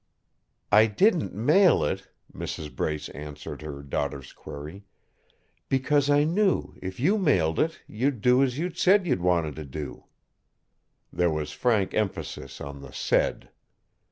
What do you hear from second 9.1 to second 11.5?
wanted to do." There